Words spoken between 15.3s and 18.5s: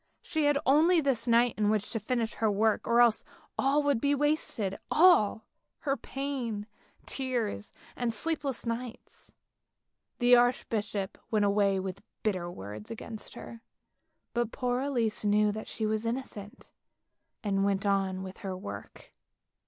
that she was innocent, and she went on with